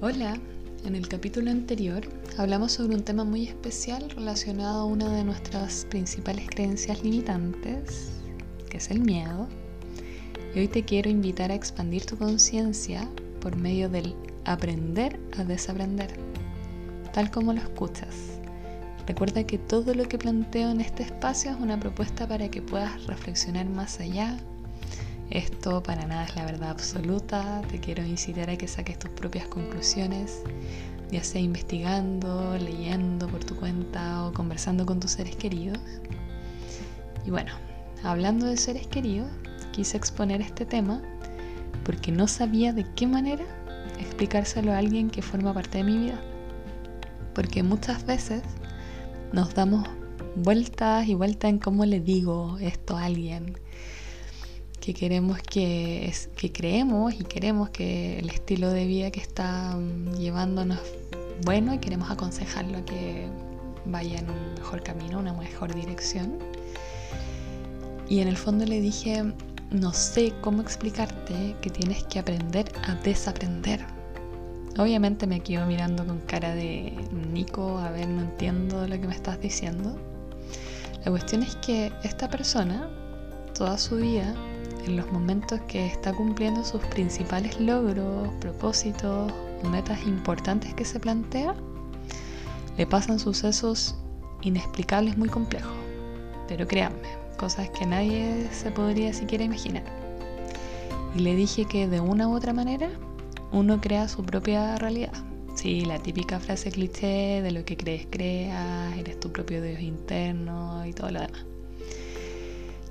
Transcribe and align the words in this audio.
Hola, 0.00 0.38
en 0.84 0.94
el 0.94 1.08
capítulo 1.08 1.50
anterior 1.50 2.02
hablamos 2.36 2.70
sobre 2.70 2.94
un 2.94 3.02
tema 3.02 3.24
muy 3.24 3.48
especial 3.48 4.08
relacionado 4.10 4.82
a 4.82 4.84
una 4.84 5.12
de 5.12 5.24
nuestras 5.24 5.86
principales 5.90 6.46
creencias 6.48 7.02
limitantes, 7.02 8.10
que 8.70 8.76
es 8.76 8.92
el 8.92 9.00
miedo. 9.00 9.48
Y 10.54 10.60
hoy 10.60 10.68
te 10.68 10.84
quiero 10.84 11.10
invitar 11.10 11.50
a 11.50 11.56
expandir 11.56 12.06
tu 12.06 12.16
conciencia 12.16 13.08
por 13.40 13.56
medio 13.56 13.88
del 13.88 14.14
aprender 14.44 15.18
a 15.36 15.42
desaprender, 15.42 16.14
tal 17.12 17.32
como 17.32 17.52
lo 17.52 17.58
escuchas. 17.58 18.38
Recuerda 19.04 19.42
que 19.48 19.58
todo 19.58 19.94
lo 19.94 20.04
que 20.04 20.16
planteo 20.16 20.70
en 20.70 20.80
este 20.80 21.02
espacio 21.02 21.50
es 21.50 21.56
una 21.56 21.80
propuesta 21.80 22.28
para 22.28 22.48
que 22.48 22.62
puedas 22.62 23.04
reflexionar 23.08 23.66
más 23.66 23.98
allá, 23.98 24.38
esto 25.30 25.82
para 25.82 26.06
nada 26.06 26.24
es 26.24 26.36
la 26.36 26.46
verdad 26.46 26.70
absoluta, 26.70 27.60
te 27.70 27.78
quiero 27.80 28.04
incitar 28.04 28.48
a 28.48 28.56
que 28.56 28.66
saques 28.66 28.98
tus 28.98 29.10
propias 29.10 29.46
conclusiones, 29.46 30.42
ya 31.10 31.22
sea 31.22 31.40
investigando, 31.40 32.56
leyendo 32.58 33.28
por 33.28 33.44
tu 33.44 33.54
cuenta 33.56 34.24
o 34.24 34.32
conversando 34.32 34.86
con 34.86 35.00
tus 35.00 35.12
seres 35.12 35.36
queridos. 35.36 35.78
Y 37.26 37.30
bueno, 37.30 37.52
hablando 38.02 38.46
de 38.46 38.56
seres 38.56 38.86
queridos, 38.86 39.28
quise 39.72 39.98
exponer 39.98 40.40
este 40.40 40.64
tema 40.64 41.02
porque 41.84 42.10
no 42.10 42.26
sabía 42.26 42.72
de 42.72 42.86
qué 42.94 43.06
manera 43.06 43.44
explicárselo 43.98 44.72
a 44.72 44.78
alguien 44.78 45.10
que 45.10 45.20
forma 45.20 45.52
parte 45.52 45.78
de 45.78 45.84
mi 45.84 45.98
vida. 45.98 46.20
Porque 47.34 47.62
muchas 47.62 48.06
veces 48.06 48.42
nos 49.32 49.54
damos 49.54 49.86
vueltas 50.36 51.06
y 51.06 51.14
vueltas 51.14 51.50
en 51.50 51.58
cómo 51.58 51.84
le 51.84 52.00
digo 52.00 52.56
esto 52.60 52.96
a 52.96 53.04
alguien 53.04 53.58
que 54.88 54.94
queremos 54.94 55.38
que, 55.42 56.10
que 56.34 56.50
creemos 56.50 57.12
y 57.12 57.24
queremos 57.24 57.68
que 57.68 58.20
el 58.20 58.30
estilo 58.30 58.70
de 58.70 58.86
vida 58.86 59.10
que 59.10 59.20
está 59.20 59.76
mm, 59.76 60.14
llevándonos 60.14 60.78
bueno 61.44 61.74
y 61.74 61.78
queremos 61.78 62.10
aconsejarlo 62.10 62.82
que 62.86 63.26
vaya 63.84 64.18
en 64.18 64.30
un 64.30 64.54
mejor 64.54 64.82
camino, 64.82 65.18
una 65.18 65.34
mejor 65.34 65.74
dirección. 65.74 66.38
Y 68.08 68.20
en 68.20 68.28
el 68.28 68.38
fondo 68.38 68.64
le 68.64 68.80
dije, 68.80 69.30
no 69.70 69.92
sé 69.92 70.32
cómo 70.40 70.62
explicarte 70.62 71.54
que 71.60 71.68
tienes 71.68 72.04
que 72.04 72.18
aprender 72.18 72.72
a 72.86 72.94
desaprender. 72.94 73.84
Obviamente 74.78 75.26
me 75.26 75.40
quedo 75.40 75.66
mirando 75.66 76.06
con 76.06 76.20
cara 76.20 76.54
de 76.54 76.94
Nico, 77.30 77.76
a 77.76 77.90
ver, 77.90 78.08
no 78.08 78.22
entiendo 78.22 78.88
lo 78.88 78.98
que 78.98 79.06
me 79.06 79.14
estás 79.14 79.38
diciendo. 79.38 79.98
La 81.04 81.10
cuestión 81.10 81.42
es 81.42 81.56
que 81.56 81.92
esta 82.04 82.30
persona, 82.30 82.88
toda 83.52 83.76
su 83.76 83.96
vida, 83.96 84.34
en 84.86 84.96
los 84.96 85.10
momentos 85.12 85.60
que 85.68 85.86
está 85.86 86.12
cumpliendo 86.12 86.64
sus 86.64 86.80
principales 86.86 87.60
logros, 87.60 88.28
propósitos 88.40 89.32
metas 89.70 90.02
importantes 90.06 90.74
que 90.74 90.84
se 90.84 91.00
plantea, 91.00 91.54
le 92.76 92.86
pasan 92.86 93.18
sucesos 93.18 93.96
inexplicables 94.42 95.16
muy 95.16 95.28
complejos. 95.28 95.72
Pero 96.46 96.66
créanme, 96.66 97.08
cosas 97.36 97.70
que 97.70 97.86
nadie 97.86 98.48
se 98.52 98.70
podría 98.70 99.12
siquiera 99.12 99.44
imaginar. 99.44 99.84
Y 101.14 101.20
le 101.20 101.34
dije 101.34 101.64
que 101.64 101.88
de 101.88 102.00
una 102.00 102.28
u 102.28 102.34
otra 102.34 102.52
manera 102.52 102.88
uno 103.52 103.80
crea 103.80 104.08
su 104.08 104.22
propia 104.24 104.76
realidad. 104.76 105.12
Sí, 105.54 105.84
la 105.84 105.98
típica 105.98 106.38
frase 106.38 106.70
cliché 106.70 107.42
de 107.42 107.50
lo 107.50 107.64
que 107.64 107.76
crees, 107.76 108.06
creas, 108.08 108.96
eres 108.96 109.18
tu 109.18 109.32
propio 109.32 109.60
Dios 109.60 109.80
interno 109.80 110.86
y 110.86 110.92
todo 110.92 111.10
lo 111.10 111.20
demás. 111.20 111.44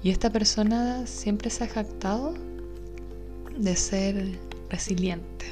Y 0.04 0.12
esta 0.12 0.30
persona 0.30 1.08
siempre 1.08 1.50
se 1.50 1.64
ha 1.64 1.68
jactado 1.68 2.34
de 3.58 3.76
ser 3.76 4.38
resiliente. 4.70 5.46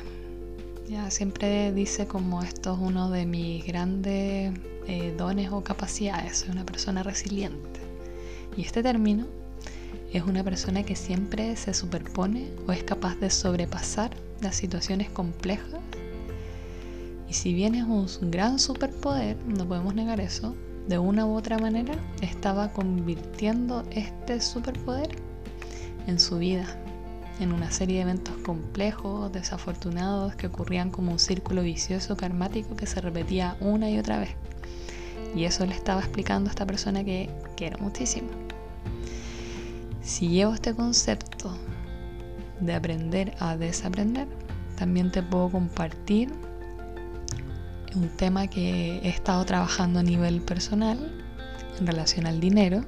Ya 0.88 1.10
siempre 1.10 1.72
dice 1.72 2.06
como 2.06 2.44
esto 2.44 2.74
es 2.74 2.80
uno 2.80 3.10
de 3.10 3.26
mis 3.26 3.66
grandes 3.66 4.54
eh, 4.88 5.16
dones 5.18 5.52
o 5.52 5.64
capacidades, 5.64 6.38
soy 6.38 6.52
una 6.52 6.66
persona 6.66 7.02
resiliente. 7.02 7.80
Y 8.56 8.62
este 8.62 8.84
término 8.84 9.26
es 10.14 10.24
una 10.24 10.44
persona 10.44 10.84
que 10.84 10.96
siempre 10.96 11.56
se 11.56 11.74
superpone 11.74 12.50
o 12.68 12.72
es 12.72 12.84
capaz 12.84 13.16
de 13.16 13.32
sobrepasar 13.32 14.12
las 14.42 14.56
situaciones 14.56 15.10
complejas. 15.10 15.82
Y 17.28 17.34
si 17.34 17.54
bien 17.56 17.74
es 17.74 17.86
un 17.86 18.30
gran 18.30 18.60
superpoder, 18.60 19.38
no 19.48 19.68
podemos 19.68 19.96
negar 19.96 20.22
eso, 20.22 20.56
de 20.88 21.00
una 21.00 21.26
u 21.26 21.36
otra 21.36 21.58
manera 21.58 21.96
estaba 22.22 22.72
convirtiendo 22.72 23.84
este 23.92 24.40
superpoder 24.40 25.10
en 26.08 26.20
su 26.20 26.38
vida, 26.38 26.66
en 27.40 27.52
una 27.52 27.72
serie 27.72 27.98
de 27.98 28.02
eventos 28.04 28.36
complejos, 28.38 29.32
desafortunados, 29.32 30.36
que 30.36 30.48
ocurrían 30.48 30.92
como 30.92 31.12
un 31.12 31.20
círculo 31.20 31.64
vicioso 31.64 32.16
karmático 32.16 32.76
que 32.76 32.86
se 32.86 33.02
repetía 33.02 33.58
una 33.60 33.90
y 33.90 33.98
otra 33.98 34.20
vez. 34.20 34.30
Y 35.36 35.46
eso 35.46 35.66
le 35.66 35.74
estaba 35.74 36.02
explicando 36.02 36.50
a 36.50 36.52
esta 36.52 36.66
persona 36.66 37.04
que 37.04 37.30
quiero 37.58 37.78
muchísimo. 37.80 38.30
Si 40.02 40.30
llevo 40.30 40.54
este 40.54 40.76
concepto 40.76 41.58
de 42.60 42.76
aprender 42.76 43.34
a 43.40 43.58
desaprender, 43.58 44.28
también 44.78 45.12
te 45.12 45.24
puedo 45.24 45.50
compartir 45.50 46.32
un 47.96 48.10
tema 48.10 48.48
que 48.48 48.98
he 48.98 49.10
estado 49.10 49.46
trabajando 49.46 50.00
a 50.00 50.04
nivel 50.04 50.42
personal 50.42 50.98
en 51.80 51.88
relación 51.88 52.28
al 52.28 52.40
dinero. 52.40 52.84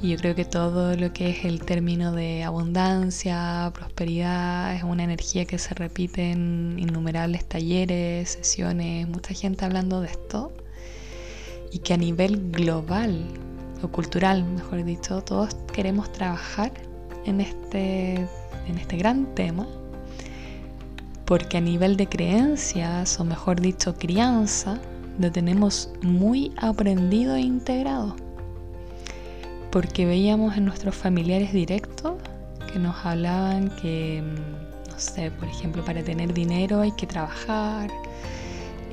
Y 0.00 0.10
yo 0.10 0.16
creo 0.16 0.34
que 0.36 0.44
todo 0.44 0.94
lo 0.94 1.12
que 1.12 1.30
es 1.30 1.44
el 1.44 1.60
término 1.64 2.12
de 2.12 2.44
abundancia, 2.44 3.72
prosperidad, 3.74 4.76
es 4.76 4.84
una 4.84 5.02
energía 5.02 5.44
que 5.44 5.58
se 5.58 5.74
repite 5.74 6.30
en 6.30 6.76
innumerables 6.78 7.44
talleres, 7.44 8.30
sesiones, 8.30 9.08
mucha 9.08 9.34
gente 9.34 9.64
hablando 9.64 10.00
de 10.00 10.08
esto. 10.08 10.52
Y 11.72 11.80
que 11.80 11.94
a 11.94 11.96
nivel 11.96 12.50
global, 12.52 13.26
o 13.82 13.88
cultural, 13.88 14.44
mejor 14.44 14.84
dicho, 14.84 15.20
todos 15.22 15.56
queremos 15.72 16.12
trabajar 16.12 16.72
en 17.24 17.40
este, 17.40 18.14
en 18.68 18.78
este 18.78 18.96
gran 18.96 19.34
tema 19.34 19.66
porque 21.28 21.58
a 21.58 21.60
nivel 21.60 21.98
de 21.98 22.08
creencias, 22.08 23.20
o 23.20 23.24
mejor 23.24 23.60
dicho, 23.60 23.94
crianza, 23.94 24.80
lo 25.18 25.30
tenemos 25.30 25.90
muy 26.00 26.52
aprendido 26.56 27.34
e 27.34 27.42
integrado. 27.42 28.16
Porque 29.70 30.06
veíamos 30.06 30.56
en 30.56 30.64
nuestros 30.64 30.94
familiares 30.96 31.52
directos 31.52 32.14
que 32.72 32.78
nos 32.78 32.96
hablaban 33.04 33.68
que, 33.82 34.22
mm, 34.22 34.90
no 34.90 34.98
sé, 34.98 35.30
por 35.32 35.48
ejemplo, 35.48 35.84
para 35.84 36.02
tener 36.02 36.32
dinero 36.32 36.80
hay 36.80 36.92
que 36.92 37.06
trabajar, 37.06 37.90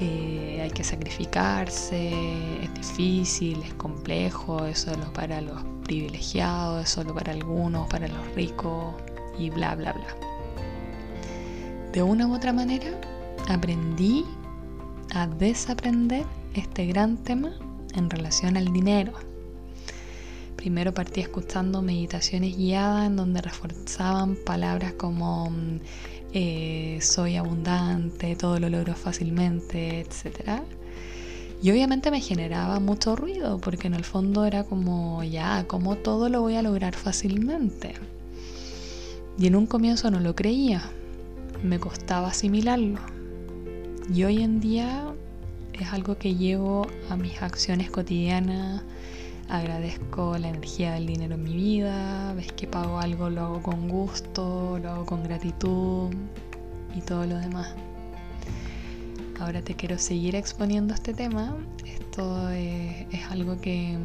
eh, 0.02 0.60
hay 0.62 0.72
que 0.72 0.84
sacrificarse, 0.84 2.12
es 2.62 2.74
difícil, 2.74 3.64
es 3.64 3.74
complejo, 3.76 4.66
es 4.66 4.80
solo 4.80 5.14
para 5.14 5.40
los 5.40 5.64
privilegiados, 5.86 6.84
es 6.84 6.90
solo 6.90 7.14
para 7.14 7.32
algunos, 7.32 7.88
para 7.88 8.10
los 8.10 8.36
ricos 8.36 8.94
y 9.40 9.50
bla, 9.52 9.74
bla, 9.76 9.94
bla 9.94 10.35
de 11.96 12.04
una 12.04 12.28
u 12.28 12.36
otra 12.36 12.52
manera 12.52 12.92
aprendí 13.48 14.26
a 15.12 15.28
desaprender 15.28 16.26
este 16.54 16.86
gran 16.88 17.16
tema 17.16 17.54
en 17.96 18.10
relación 18.10 18.58
al 18.58 18.74
dinero. 18.74 19.14
Primero 20.58 20.94
partí 20.94 21.22
escuchando 21.22 21.82
meditaciones 21.82 22.58
guiadas 22.58 23.08
en 23.08 23.16
donde 23.16 23.42
reforzaban 23.42 24.36
palabras 24.46 24.92
como 24.92 25.50
eh, 26.34 27.00
soy 27.02 27.38
abundante, 27.38 28.36
todo 28.36 28.60
lo 28.60 28.68
logro 28.68 28.94
fácilmente, 28.94 30.02
etc. 30.02 30.64
Y 31.64 31.72
obviamente 31.72 32.12
me 32.12 32.20
generaba 32.20 32.82
mucho 32.82 33.16
ruido 33.16 33.60
porque 33.60 33.88
en 33.88 33.94
el 33.94 34.04
fondo 34.04 34.44
era 34.44 34.66
como, 34.66 35.24
ya, 35.24 35.64
como 35.66 35.96
todo 35.96 36.28
lo 36.28 36.42
voy 36.42 36.56
a 36.56 36.62
lograr 36.62 36.94
fácilmente? 36.94 37.94
Y 39.40 39.48
en 39.48 39.56
un 39.56 39.66
comienzo 39.66 40.12
no 40.12 40.20
lo 40.20 40.36
creía, 40.36 40.92
me 41.66 41.80
costaba 41.80 42.30
asimilarlo. 42.30 43.00
Y 44.14 44.24
hoy 44.24 44.44
en 44.44 44.60
día 44.60 45.14
es 45.74 45.92
algo 45.92 46.18
que 46.18 46.36
llevo 46.36 46.88
a 47.10 47.18
mis 47.18 47.42
acciones 47.42 47.90
cotidianas. 47.90 48.84
Agradezco 49.50 50.38
la 50.38 50.50
energía 50.50 50.94
del 50.94 51.08
dinero 51.08 51.36
en 51.36 51.44
mi 51.44 51.54
vida. 51.54 52.34
Ves 52.34 52.52
que 52.52 52.68
pago 52.68 53.00
algo, 53.00 53.30
lo 53.30 53.42
hago 53.42 53.62
con 53.62 53.90
gusto, 53.90 54.80
lo 54.82 54.92
hago 54.92 55.06
con 55.06 55.24
gratitud 55.24 56.12
y 56.96 57.02
todo 57.02 57.26
lo 57.26 57.38
demás. 57.38 57.74
Ahora 59.40 59.62
te 59.62 59.76
quiero 59.76 59.98
seguir 59.98 60.36
exponiendo 60.36 60.94
este 60.94 61.14
tema. 61.14 61.56
Esto 61.86 62.50
es, 62.50 63.06
algo 63.30 63.60
que, 63.60 63.98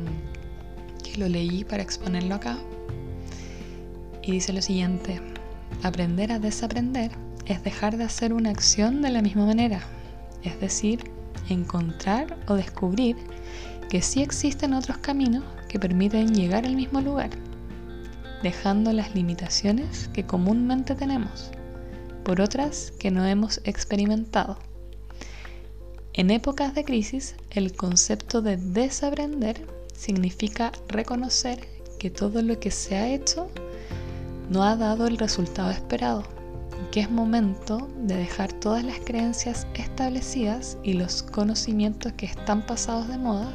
que 1.05 1.19
lo 1.19 1.29
leí 1.29 1.65
para 1.65 1.83
exponerlo 1.83 2.35
acá. 2.35 2.59
Y 4.23 4.33
dice 4.33 4.53
lo 4.53 4.61
siguiente, 4.61 5.21
aprender 5.83 6.33
a 6.33 6.39
desaprender 6.39 7.11
es 7.47 7.63
dejar 7.63 7.97
de 7.97 8.05
hacer 8.05 8.33
una 8.33 8.51
acción 8.51 9.03
de 9.03 9.11
la 9.11 9.23
misma 9.23 9.47
manera, 9.47 9.81
es 10.43 10.61
decir, 10.61 11.11
encontrar 11.49 12.37
o 12.49 12.55
descubrir 12.55 13.17
que 13.89 14.03
sí 14.03 14.23
existen 14.23 14.73
otros 14.73 14.99
caminos 14.99 15.45
que 15.69 15.79
permiten 15.79 16.35
llegar 16.35 16.65
al 16.65 16.77
mismo 16.77 17.01
lugar, 17.01 17.31
dejando 18.43 18.93
las 18.93 19.15
limitaciones 19.15 20.09
que 20.13 20.25
comúnmente 20.25 20.95
tenemos 20.95 21.51
por 22.25 22.41
otras 22.41 22.93
que 22.93 23.11
no 23.11 23.27
hemos 23.27 23.61
experimentado. 23.65 24.59
En 26.13 26.31
épocas 26.31 26.75
de 26.75 26.85
crisis, 26.85 27.35
el 27.51 27.73
concepto 27.73 28.43
de 28.43 28.57
desaprender 28.57 29.67
significa 29.95 30.73
reconocer 30.89 31.67
que 31.99 32.11
todo 32.11 32.43
lo 32.43 32.59
que 32.59 32.71
se 32.71 32.97
ha 32.97 33.09
hecho 33.09 33.51
no 34.49 34.65
ha 34.65 34.77
dado 34.77 35.07
el 35.07 35.19
resultado 35.19 35.71
esperado, 35.71 36.25
que 36.91 37.01
es 37.01 37.11
momento 37.11 37.89
de 38.03 38.17
dejar 38.17 38.53
todas 38.53 38.85
las 38.85 38.99
creencias 39.01 39.67
establecidas 39.75 40.79
y 40.83 40.95
los 40.95 41.23
conocimientos 41.23 42.13
que 42.15 42.27
están 42.27 42.65
pasados 42.67 43.09
de 43.09 43.19
moda 43.19 43.53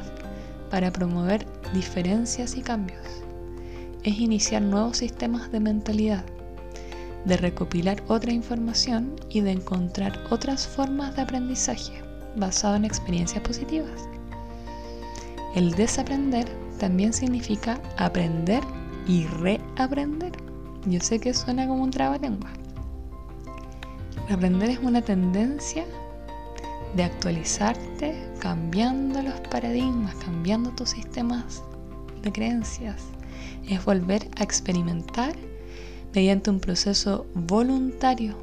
para 0.70 0.92
promover 0.92 1.46
diferencias 1.72 2.56
y 2.56 2.62
cambios. 2.62 3.06
Es 4.04 4.18
iniciar 4.18 4.62
nuevos 4.62 4.98
sistemas 4.98 5.50
de 5.50 5.60
mentalidad, 5.60 6.24
de 7.24 7.36
recopilar 7.36 8.02
otra 8.08 8.32
información 8.32 9.14
y 9.28 9.40
de 9.40 9.52
encontrar 9.52 10.18
otras 10.30 10.66
formas 10.66 11.16
de 11.16 11.22
aprendizaje 11.22 11.92
basado 12.36 12.76
en 12.76 12.84
experiencias 12.84 13.42
positivas. 13.42 14.08
El 15.54 15.72
desaprender 15.72 16.46
también 16.78 17.12
significa 17.12 17.80
aprender 17.96 18.62
y 19.08 19.26
reaprender. 19.26 20.32
Yo 20.84 21.00
sé 21.00 21.18
que 21.18 21.32
suena 21.32 21.66
como 21.66 21.82
un 21.82 21.90
trabalengua. 21.90 22.50
Aprender 24.28 24.70
es 24.70 24.78
una 24.80 25.02
tendencia 25.02 25.84
de 26.96 27.04
actualizarte, 27.04 28.14
cambiando 28.38 29.22
los 29.22 29.38
paradigmas, 29.50 30.14
cambiando 30.16 30.70
tus 30.70 30.90
sistemas 30.90 31.62
de 32.22 32.32
creencias. 32.32 33.04
Es 33.68 33.84
volver 33.84 34.28
a 34.36 34.42
experimentar 34.42 35.34
mediante 36.14 36.50
un 36.50 36.60
proceso 36.60 37.26
voluntario, 37.34 38.36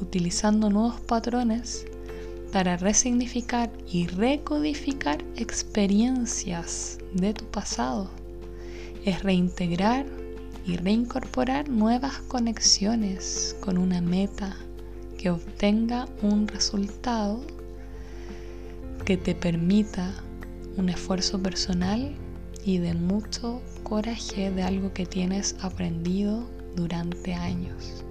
utilizando 0.00 0.70
nuevos 0.70 1.00
patrones 1.00 1.86
para 2.52 2.76
resignificar 2.76 3.70
y 3.86 4.06
recodificar 4.06 5.22
experiencias 5.36 6.98
de 7.12 7.34
tu 7.34 7.44
pasado. 7.46 8.10
Es 9.04 9.22
reintegrar 9.22 10.06
y 10.66 10.76
reincorporar 10.76 11.68
nuevas 11.68 12.18
conexiones 12.28 13.56
con 13.60 13.78
una 13.78 14.00
meta 14.00 14.56
que 15.20 15.28
obtenga 15.28 16.08
un 16.22 16.48
resultado 16.48 17.42
que 19.04 19.18
te 19.18 19.34
permita 19.34 20.14
un 20.78 20.88
esfuerzo 20.88 21.38
personal 21.42 22.14
y 22.64 22.78
de 22.78 22.94
mucho 22.94 23.60
coraje 23.82 24.50
de 24.50 24.62
algo 24.62 24.94
que 24.94 25.04
tienes 25.04 25.56
aprendido 25.60 26.48
durante 26.74 27.34
años. 27.34 28.02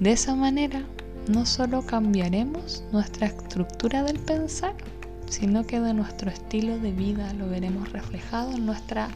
De 0.00 0.12
esa 0.12 0.34
manera 0.34 0.86
no 1.28 1.44
solo 1.44 1.82
cambiaremos 1.82 2.82
nuestra 2.90 3.26
estructura 3.26 4.02
del 4.02 4.18
pensar, 4.18 4.74
sino 5.28 5.66
que 5.66 5.78
de 5.78 5.92
nuestro 5.92 6.30
estilo 6.30 6.78
de 6.78 6.92
vida 6.92 7.34
lo 7.34 7.48
veremos 7.48 7.92
reflejado 7.92 8.52
en 8.52 8.64
nuestra 8.64 9.10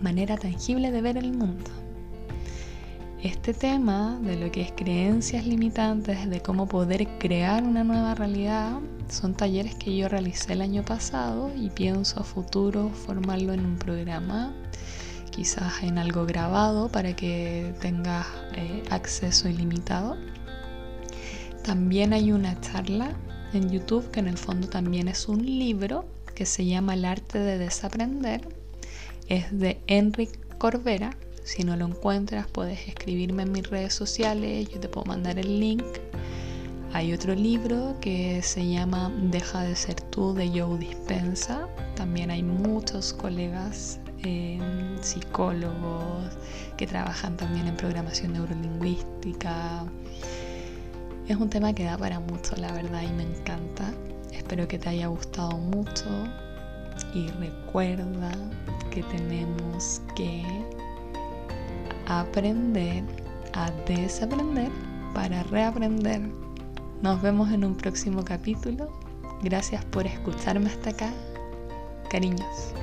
manera 0.00 0.38
tangible 0.38 0.90
de 0.90 1.02
ver 1.02 1.18
el 1.18 1.34
mundo. 1.34 1.81
Este 3.22 3.54
tema 3.54 4.18
de 4.20 4.36
lo 4.36 4.50
que 4.50 4.62
es 4.62 4.72
creencias 4.72 5.46
limitantes, 5.46 6.28
de 6.28 6.40
cómo 6.40 6.66
poder 6.66 7.06
crear 7.20 7.62
una 7.62 7.84
nueva 7.84 8.16
realidad, 8.16 8.80
son 9.08 9.34
talleres 9.34 9.76
que 9.76 9.96
yo 9.96 10.08
realicé 10.08 10.54
el 10.54 10.60
año 10.60 10.84
pasado 10.84 11.52
y 11.56 11.70
pienso 11.70 12.18
a 12.18 12.24
futuro 12.24 12.88
formarlo 12.88 13.52
en 13.52 13.64
un 13.64 13.76
programa, 13.76 14.52
quizás 15.30 15.84
en 15.84 15.98
algo 15.98 16.26
grabado 16.26 16.88
para 16.88 17.14
que 17.14 17.72
tengas 17.80 18.26
eh, 18.56 18.82
acceso 18.90 19.48
ilimitado. 19.48 20.16
También 21.62 22.12
hay 22.14 22.32
una 22.32 22.60
charla 22.60 23.12
en 23.52 23.70
YouTube 23.70 24.10
que 24.10 24.18
en 24.18 24.26
el 24.26 24.36
fondo 24.36 24.66
también 24.66 25.06
es 25.06 25.28
un 25.28 25.46
libro 25.46 26.06
que 26.34 26.44
se 26.44 26.66
llama 26.66 26.94
El 26.94 27.04
arte 27.04 27.38
de 27.38 27.56
desaprender. 27.56 28.48
Es 29.28 29.56
de 29.56 29.80
Enric 29.86 30.58
Corbera. 30.58 31.16
Si 31.44 31.64
no 31.64 31.76
lo 31.76 31.86
encuentras 31.86 32.46
puedes 32.46 32.88
escribirme 32.88 33.42
en 33.42 33.52
mis 33.52 33.68
redes 33.68 33.94
sociales, 33.94 34.68
yo 34.68 34.80
te 34.80 34.88
puedo 34.88 35.06
mandar 35.06 35.38
el 35.38 35.60
link. 35.60 35.84
Hay 36.92 37.12
otro 37.12 37.34
libro 37.34 37.96
que 38.00 38.42
se 38.42 38.68
llama 38.68 39.10
Deja 39.30 39.62
de 39.62 39.74
ser 39.74 40.00
tú 40.10 40.34
de 40.34 40.48
Joe 40.48 40.78
Dispensa. 40.78 41.68
También 41.96 42.30
hay 42.30 42.42
muchos 42.42 43.12
colegas 43.12 43.98
eh, 44.24 44.58
psicólogos 45.00 46.36
que 46.76 46.86
trabajan 46.86 47.36
también 47.36 47.66
en 47.66 47.76
programación 47.76 48.34
neurolingüística, 48.34 49.84
es 51.28 51.36
un 51.36 51.48
tema 51.48 51.72
que 51.72 51.84
da 51.84 51.96
para 51.96 52.18
mucho, 52.18 52.56
la 52.56 52.72
verdad, 52.72 53.02
y 53.02 53.12
me 53.12 53.22
encanta. 53.22 53.92
Espero 54.32 54.66
que 54.66 54.78
te 54.78 54.88
haya 54.88 55.06
gustado 55.06 55.56
mucho 55.56 56.04
y 57.14 57.28
recuerda 57.28 58.32
que 58.90 59.02
tenemos 59.04 60.02
que 60.16 60.44
aprender 62.06 63.04
a 63.54 63.70
desaprender 63.86 64.70
para 65.14 65.42
reaprender. 65.44 66.22
Nos 67.02 67.20
vemos 67.22 67.50
en 67.52 67.64
un 67.64 67.76
próximo 67.76 68.24
capítulo. 68.24 68.90
Gracias 69.42 69.84
por 69.86 70.06
escucharme 70.06 70.70
hasta 70.70 70.90
acá. 70.90 71.10
Cariños. 72.10 72.74